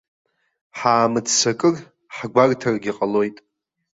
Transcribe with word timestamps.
Ҳаамыццакыр, 0.79 1.75
ҳгәарҭаргьы 2.15 2.91
ҟалоит. 2.97 3.37